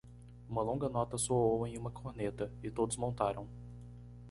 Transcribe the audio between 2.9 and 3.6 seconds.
montaram.